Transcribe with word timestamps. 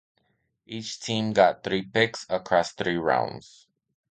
Each 0.65 0.99
team 0.99 1.31
got 1.31 1.63
three 1.63 1.83
picks 1.85 2.25
across 2.27 2.71
three 2.71 2.97
rounds. 2.97 3.67